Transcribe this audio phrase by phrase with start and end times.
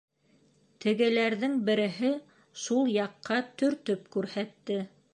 [0.85, 2.11] Тегеләрҙең береһе
[2.65, 4.85] шул яҡҡа төртөп күрһәтте.